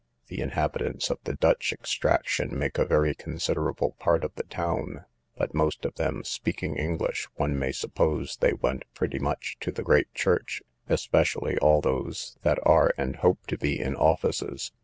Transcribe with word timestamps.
The 0.29 0.41
inhabitants 0.41 1.11
of 1.11 1.19
the 1.25 1.35
Dutch 1.35 1.71
extraction 1.71 2.57
make 2.57 2.79
a 2.79 2.85
very 2.87 3.13
considerable 3.13 3.91
part 3.99 4.23
of 4.23 4.33
the 4.33 4.41
town; 4.45 5.05
but, 5.37 5.53
most 5.53 5.85
of 5.85 5.93
them 5.93 6.23
speaking 6.23 6.75
English, 6.75 7.27
one 7.35 7.59
may 7.59 7.71
suppose 7.71 8.37
they 8.37 8.53
went 8.53 8.91
pretty 8.95 9.19
much 9.19 9.57
to 9.59 9.71
the 9.71 9.83
great 9.83 10.11
church, 10.15 10.63
especially 10.89 11.55
all 11.59 11.81
those 11.81 12.35
that 12.41 12.57
are 12.63 12.95
and 12.97 13.17
hope 13.17 13.45
to 13.45 13.59
be 13.59 13.79
in 13.79 13.95
offices. 13.95 14.71